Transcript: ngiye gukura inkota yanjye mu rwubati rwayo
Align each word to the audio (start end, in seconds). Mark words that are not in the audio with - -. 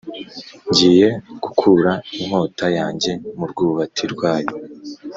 ngiye 0.69 1.09
gukura 1.43 1.91
inkota 2.19 2.67
yanjye 2.77 3.11
mu 3.37 3.45
rwubati 3.51 4.03
rwayo 4.13 4.53